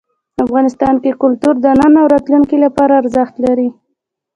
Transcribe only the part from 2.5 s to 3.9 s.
لپاره ارزښت لري.